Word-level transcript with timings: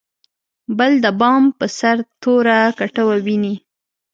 بل 0.77 0.91
د 1.03 1.05
بام 1.19 1.43
په 1.59 1.65
سر 1.77 1.97
توره 2.21 2.59
کټوه 2.79 3.15
ویني. 3.25 3.55